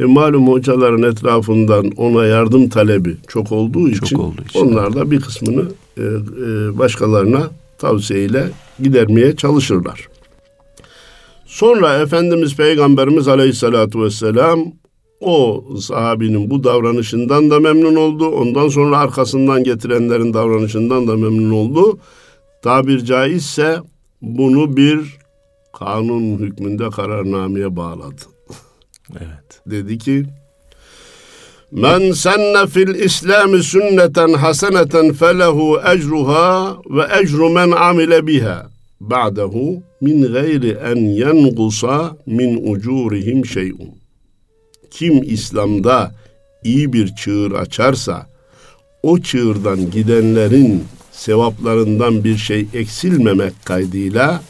[0.00, 5.10] E, malum hocaların etrafından ona yardım talebi çok olduğu Çok için, olduğu için, onlar da
[5.10, 5.64] bir kısmını
[5.98, 8.50] e, e, başkalarına tavsiyeyle
[8.82, 10.08] gidermeye çalışırlar.
[11.46, 14.72] Sonra Efendimiz Peygamberimiz Aleyhisselatü Vesselam
[15.20, 18.28] o sahabinin bu davranışından da memnun oldu.
[18.28, 21.98] Ondan sonra arkasından getirenlerin davranışından da memnun oldu.
[22.62, 23.78] Tabir caizse
[24.22, 25.18] bunu bir
[25.78, 28.22] kanun hükmünde kararnameye bağladı.
[29.10, 29.60] Evet.
[29.66, 30.26] Dedi ki
[31.72, 38.66] Men senne fil İslam sünneten haseneten felehu ecruha ve ecru men amile biha
[39.00, 43.90] ba'dehu min gayri en yengusa min ucurihim şey'un.
[44.90, 46.14] Kim İslam'da
[46.64, 48.26] iyi bir çığır açarsa
[49.02, 50.84] o çığırdan gidenlerin
[51.20, 54.42] sevaplarından bir şey eksilmemek kaydıyla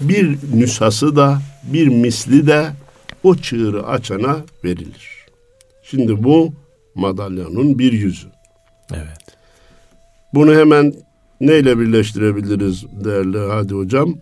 [0.00, 1.38] bir nüshası da
[1.72, 2.66] bir misli de
[3.22, 5.26] o çığırı açana verilir.
[5.82, 6.52] Şimdi bu
[6.94, 8.28] madalyonun bir yüzü.
[8.92, 9.26] Evet.
[10.34, 10.94] Bunu hemen
[11.40, 14.14] neyle birleştirebiliriz değerli Hadi Hocam?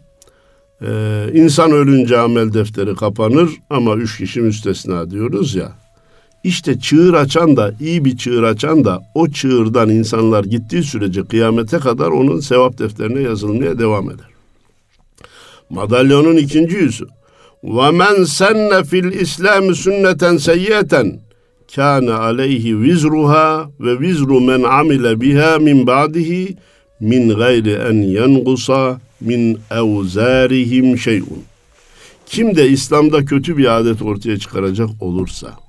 [0.82, 5.83] Ee, insan ölünce amel defteri kapanır ama üç kişi müstesna diyoruz ya.
[6.44, 11.78] İşte çığır açan da iyi bir çığır açan da o çığırdan insanlar gittiği sürece kıyamete
[11.78, 14.28] kadar onun sevap defterine yazılmaya devam eder.
[15.70, 17.04] Madalyonun ikinci yüzü.
[17.64, 21.20] Ve men senne fil İslam sünneten seyyeten
[21.74, 26.56] kâne aleyhi vizruha ve vizru men amile biha min ba'dihi
[27.00, 31.42] min gayri en yengusa min evzarihim şey'un.
[32.26, 35.63] Kim de İslam'da kötü bir adet ortaya çıkaracak olursa,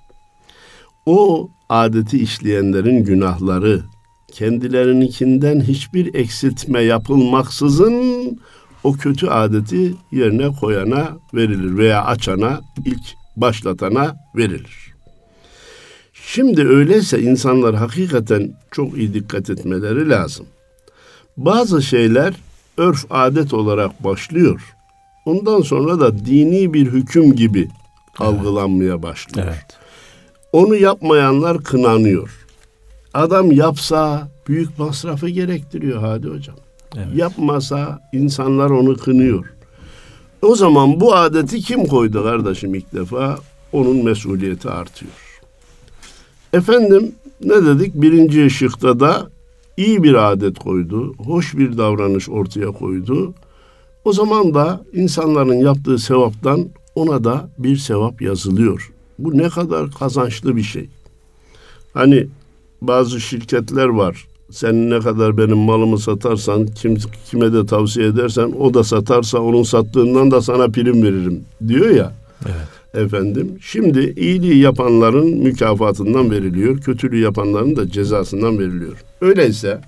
[1.06, 3.84] o adeti işleyenlerin günahları
[4.32, 8.40] kendilerininkinden hiçbir eksiltme yapılmaksızın
[8.84, 13.04] o kötü adeti yerine koyana verilir veya açana, ilk
[13.38, 14.96] başlatana verilir.
[16.14, 20.46] Şimdi öyleyse insanlar hakikaten çok iyi dikkat etmeleri lazım.
[21.38, 22.34] Bazı şeyler
[22.78, 24.76] örf adet olarak başlıyor.
[25.26, 27.70] Ondan sonra da dini bir hüküm gibi
[28.18, 29.48] algılanmaya başlıyor.
[29.48, 29.85] Evet.
[30.56, 32.46] Onu yapmayanlar kınanıyor.
[33.14, 36.56] Adam yapsa büyük masrafı gerektiriyor Hadi Hocam.
[36.96, 37.08] Evet.
[37.16, 39.46] Yapmasa insanlar onu kınıyor.
[40.42, 43.40] O zaman bu adeti kim koydu kardeşim ilk defa?
[43.74, 45.12] Onun mesuliyeti artıyor.
[46.54, 47.96] Efendim ne dedik?
[47.96, 49.30] Birinci ışıkta da
[49.78, 51.14] iyi bir adet koydu.
[51.18, 53.34] Hoş bir davranış ortaya koydu.
[54.06, 58.95] O zaman da insanların yaptığı sevaptan ona da bir sevap yazılıyor.
[59.20, 60.90] Bu ne kadar kazançlı bir şey.
[61.94, 62.28] Hani
[62.82, 64.28] bazı şirketler var.
[64.52, 66.98] Sen ne kadar benim malımı satarsan, kim,
[67.30, 72.14] kime de tavsiye edersen o da satarsa onun sattığından da sana prim veririm diyor ya.
[72.46, 73.06] Evet.
[73.06, 79.04] Efendim şimdi iyiliği yapanların mükafatından veriliyor, kötülüğü yapanların da cezasından veriliyor.
[79.22, 79.82] Öyleyse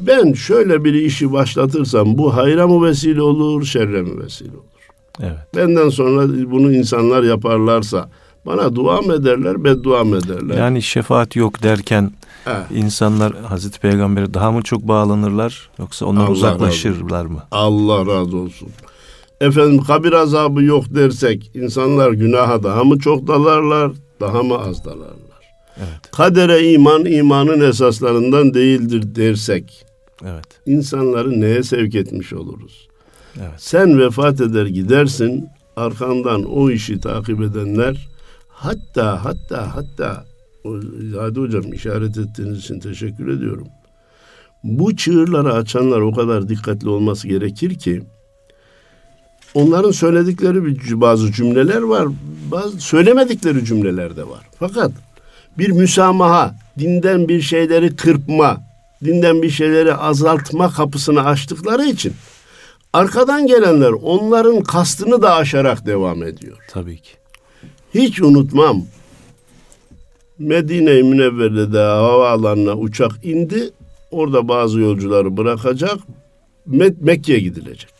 [0.00, 4.62] ben şöyle bir işi başlatırsam bu hayra mı vesile olur, şerre mi vesile olur?
[5.20, 5.38] Evet.
[5.56, 8.10] Benden sonra bunu insanlar yaparlarsa
[8.46, 10.56] bana dua mı ederler, beddua mı ederler?
[10.58, 12.12] Yani şefaat yok derken
[12.44, 17.42] Ha, insanlar Hazreti Peygamber'e daha mı çok bağlanırlar yoksa ondan Allah uzaklaşırlar mı?
[17.50, 18.68] Allah razı olsun.
[19.40, 25.42] Efendim kabir azabı yok dersek insanlar günaha daha mı çok dalarlar, daha mı az dalarlar?
[25.78, 26.10] Evet.
[26.12, 29.84] Kadere iman imanın esaslarından değildir dersek
[30.24, 30.44] Evet.
[30.66, 32.88] insanları neye sevk etmiş oluruz?
[33.36, 33.50] Evet.
[33.56, 38.08] Sen vefat eder gidersin, arkandan o işi takip edenler
[38.64, 40.24] hatta hatta hatta
[40.64, 43.68] o- Hadi hocam işaret ettiğiniz için teşekkür ediyorum.
[44.64, 48.02] Bu çığırları açanlar o kadar dikkatli olması gerekir ki
[49.54, 52.08] onların söyledikleri bir, bazı cümleler var,
[52.50, 54.40] bazı söylemedikleri cümleler de var.
[54.58, 54.92] Fakat
[55.58, 58.60] bir müsamaha, dinden bir şeyleri kırpma,
[59.04, 62.12] dinden bir şeyleri azaltma kapısını açtıkları için
[62.92, 66.56] arkadan gelenler onların kastını da aşarak devam ediyor.
[66.70, 67.21] Tabii ki.
[67.94, 68.82] Hiç unutmam.
[70.38, 73.70] Medine-i Münevvere'de havaalanına uçak indi.
[74.10, 75.98] Orada bazı yolcuları bırakacak.
[76.68, 77.90] Mek- Mekke'ye gidilecek.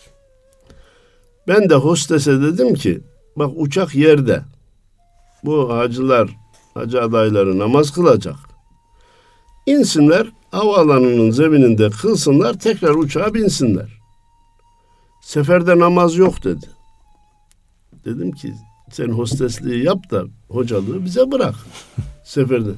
[1.48, 3.00] Ben de hostese dedim ki
[3.36, 4.42] bak uçak yerde.
[5.44, 6.28] Bu hacılar,
[6.74, 8.36] hacı adayları namaz kılacak.
[9.66, 14.00] İnsinler havaalanının zemininde kılsınlar tekrar uçağa binsinler.
[15.22, 16.66] Seferde namaz yok dedi.
[18.04, 18.54] Dedim ki
[18.92, 21.54] sen hostesliği yap da hocalığı bize bırak
[22.24, 22.70] seferde.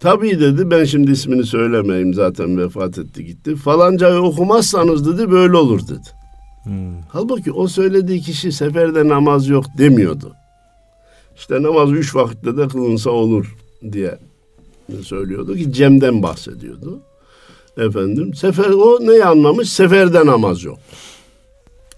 [0.00, 3.56] Tabii dedi ben şimdi ismini söylemeyeyim zaten vefat etti gitti.
[3.56, 6.08] Falancayı okumazsanız dedi böyle olur dedi.
[6.62, 7.00] Hmm.
[7.08, 10.32] Halbuki o söylediği kişi seferde namaz yok demiyordu.
[11.36, 13.56] İşte namaz üç vakitte de kılınsa olur
[13.92, 14.18] diye
[15.02, 17.00] söylüyordu ki Cem'den bahsediyordu.
[17.78, 19.72] Efendim sefer o neyi anlamış?
[19.72, 20.78] Seferde namaz yok.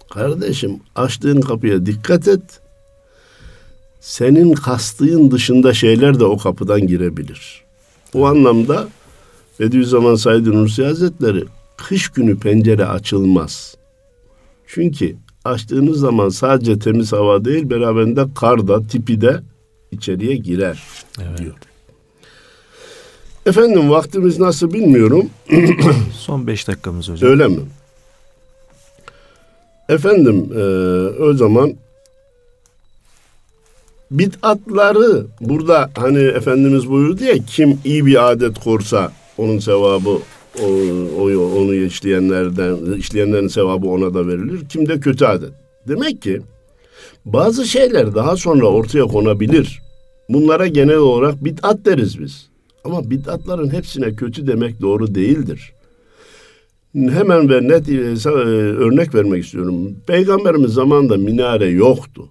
[0.09, 2.41] Kardeşim açtığın kapıya dikkat et.
[3.99, 7.63] Senin kastığın dışında şeyler de o kapıdan girebilir.
[8.13, 8.87] O anlamda
[9.59, 11.43] Bediüzzaman Said Nursi Hazretleri
[11.77, 13.75] kış günü pencere açılmaz.
[14.67, 19.39] Çünkü açtığınız zaman sadece temiz hava değil beraberinde kar da tipi de
[19.91, 20.83] içeriye girer
[21.21, 21.37] Evet.
[21.37, 21.53] diyor.
[23.45, 25.29] Efendim vaktimiz nasıl bilmiyorum.
[26.17, 27.29] Son beş dakikamız hocam.
[27.31, 27.59] Öyle mi?
[29.89, 30.63] Efendim e,
[31.23, 31.73] o zaman
[34.11, 40.17] bid'atları burada hani Efendimiz buyurdu ya kim iyi bir adet korsa onun sevabı
[40.63, 40.65] o,
[41.19, 41.23] o,
[41.59, 44.59] onu işleyenlerden işleyenlerin sevabı ona da verilir.
[44.69, 45.51] Kim de kötü adet.
[45.87, 46.41] Demek ki
[47.25, 49.81] bazı şeyler daha sonra ortaya konabilir.
[50.29, 52.49] Bunlara genel olarak bid'at deriz biz.
[52.83, 55.73] Ama bid'atların hepsine kötü demek doğru değildir.
[56.95, 57.93] Hemen ve net e,
[58.25, 59.95] örnek vermek istiyorum.
[60.07, 62.29] Peygamberimiz zamanında minare yoktu.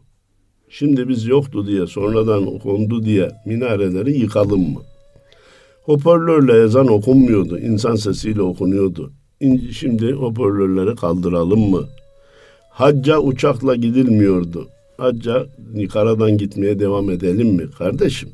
[0.69, 4.81] Şimdi biz yoktu diye sonradan kondu diye minareleri yıkalım mı?
[5.83, 7.59] Hoparlörle ezan okunmuyordu.
[7.59, 9.13] insan sesiyle okunuyordu.
[9.73, 11.85] Şimdi hoparlörleri kaldıralım mı?
[12.71, 14.69] Hacca uçakla gidilmiyordu.
[14.97, 15.47] Hacca
[15.93, 18.29] karadan gitmeye devam edelim mi kardeşim?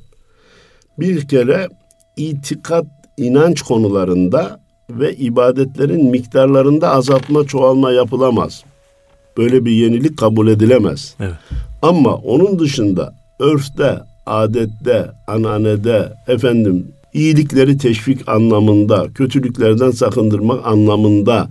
[0.98, 1.68] Bir kere
[2.16, 2.86] itikat,
[3.18, 8.64] inanç konularında ve ibadetlerin miktarlarında azaltma, çoğalma yapılamaz.
[9.36, 11.14] Böyle bir yenilik kabul edilemez.
[11.20, 11.34] Evet.
[11.82, 21.48] Ama onun dışında örfte, adette, ananede, efendim iyilikleri teşvik anlamında, kötülüklerden sakındırmak anlamında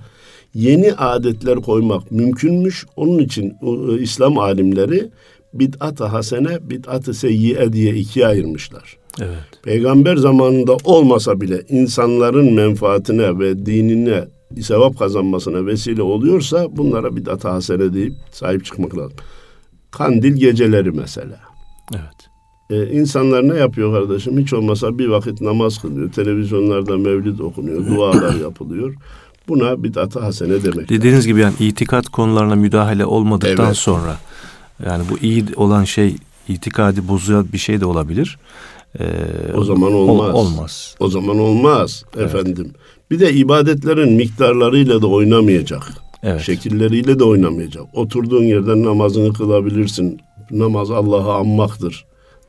[0.54, 2.86] yeni adetler koymak mümkünmüş.
[2.96, 3.54] Onun için
[4.00, 5.10] İslam alimleri
[5.54, 8.98] bid'at-ı hasene, bid'at-ı seyyiye diye ikiye ayırmışlar.
[9.22, 9.64] Evet.
[9.64, 14.26] Peygamber zamanında olmasa bile insanların menfaatine ve dinine
[14.62, 19.18] sevap kazanmasına vesile oluyorsa bunlara bid'at-ı hasene deyip sahip çıkmak lazım.
[19.92, 21.40] Kandil geceleri mesela.
[21.94, 22.30] Evet.
[22.70, 24.40] Ee, insanlar ne yapıyor kardeşim?
[24.40, 26.12] Hiç olmasa bir vakit namaz kılıyor.
[26.12, 27.88] Televizyonlarda mevlid okunuyor.
[27.88, 28.96] Dualar yapılıyor.
[29.48, 30.90] Buna bid'at-ı hasene demek.
[30.90, 33.78] Dediğiniz gibi yani itikat konularına müdahale olmadıktan Evet.
[33.78, 34.18] sonra
[34.86, 36.16] yani bu iyi olan şey
[36.48, 38.38] itikadi bozuyan bir şey de olabilir.
[39.00, 39.06] Ee,
[39.56, 40.36] O zaman ol- olmaz.
[40.36, 40.96] olmaz.
[41.00, 42.72] O zaman olmaz efendim.
[43.12, 45.84] Bir de ibadetlerin miktarlarıyla da oynamayacak.
[46.24, 46.42] Evet.
[46.42, 47.84] Şekilleriyle de oynamayacak.
[47.94, 50.20] Oturduğun yerden namazını kılabilirsin.
[50.52, 52.06] Namaz Allah'ı anmaktır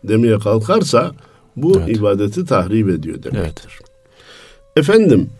[0.08, 1.12] demeye kalkarsa
[1.56, 1.96] bu Evet.
[1.96, 3.38] ibadeti tahrip ediyor demektir.
[3.80, 3.90] Evet.
[4.76, 5.30] Efendim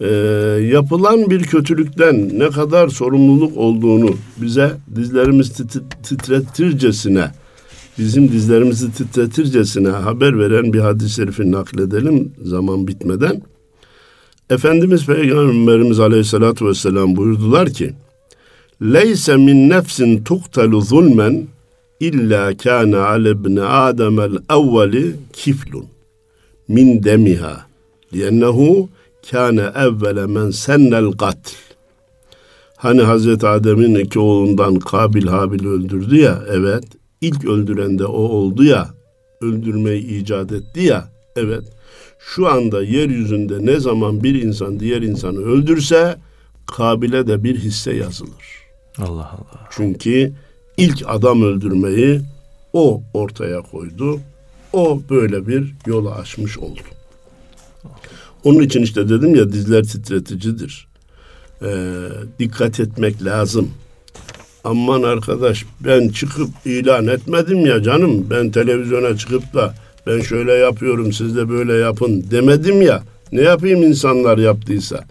[0.00, 0.06] e,
[0.72, 7.30] yapılan bir kötülükten ne kadar sorumluluk olduğunu bize dizlerimiz tit- titretircesine
[8.00, 13.42] bizim dizlerimizi titretircesine haber veren bir hadis-i şerifi nakledelim zaman bitmeden.
[14.50, 17.94] Efendimiz Peygamberimiz Aleyhisselatü Vesselam buyurdular ki
[18.82, 21.46] Leyse min nefsin tuktalu zulmen
[22.00, 25.84] illa kana ale ibni Adem'el evveli kiflun
[26.68, 27.66] min demiha
[28.14, 28.88] liyennehu
[29.30, 31.54] kâne evvele men sennel katl.
[32.76, 36.84] Hani Hazreti Adem'in iki oğlundan Kabil Habil öldürdü ya, evet.
[37.20, 38.94] İlk öldüren de o oldu ya,
[39.40, 41.64] öldürmeyi icat etti ya, evet.
[42.18, 46.16] Şu anda yeryüzünde ne zaman bir insan diğer insanı öldürse,
[46.66, 48.60] Kabil'e de bir hisse yazılır.
[48.98, 49.68] Allah Allah.
[49.70, 50.32] Çünkü
[50.76, 52.20] ilk adam öldürmeyi
[52.72, 54.20] o ortaya koydu.
[54.72, 56.80] O böyle bir yola açmış oldu.
[58.44, 60.88] Onun için işte dedim ya dizler titreticidir.
[61.62, 61.94] Ee,
[62.38, 63.70] dikkat etmek lazım.
[64.64, 68.26] Aman arkadaş ben çıkıp ilan etmedim ya canım.
[68.30, 69.74] Ben televizyona çıkıp da
[70.06, 73.02] ben şöyle yapıyorum siz de böyle yapın demedim ya.
[73.32, 75.04] Ne yapayım insanlar yaptıysa.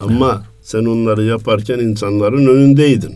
[0.00, 3.14] Ama sen onları yaparken insanların önündeydin.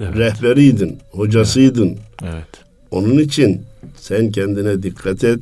[0.00, 0.16] Evet.
[0.16, 1.96] Rehberiydin, hocasıydın.
[2.22, 2.48] Evet.
[2.90, 3.62] Onun için
[3.96, 5.40] sen kendine dikkat et.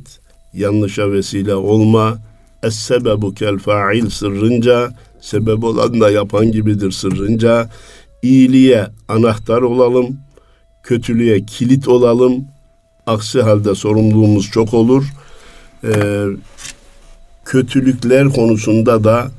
[0.53, 2.17] Yanlışa vesile olma.
[2.63, 4.89] Es-sebebu kel fa'il sırrınca,
[5.21, 7.69] sebep olan da yapan gibidir sırrınca.
[8.21, 10.17] İyiliğe anahtar olalım,
[10.83, 12.45] kötülüğe kilit olalım.
[13.07, 15.03] Aksi halde sorumluluğumuz çok olur.
[15.83, 16.23] Ee,
[17.45, 19.31] kötülükler konusunda da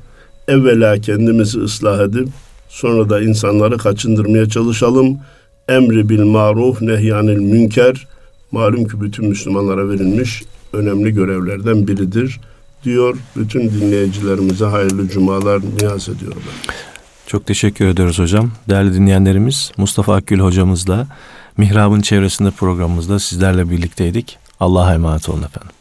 [0.47, 2.27] evvela kendimizi ıslah edip
[2.69, 5.19] sonra da insanları kaçındırmaya çalışalım.
[5.67, 8.07] Emri bil maruf nehyanil münker
[8.51, 12.39] malum ki bütün Müslümanlara verilmiş önemli görevlerden biridir
[12.83, 13.17] diyor.
[13.35, 16.41] Bütün dinleyicilerimize hayırlı cumalar niyaz ediyorum.
[16.47, 16.88] ben.
[17.29, 18.51] Çok teşekkür ediyoruz hocam.
[18.69, 21.07] Değerli dinleyenlerimiz Mustafa Akgül hocamızla
[21.57, 24.37] Mihrab'ın çevresinde programımızda sizlerle birlikteydik.
[24.59, 25.78] Allah'a emanet olun efendim.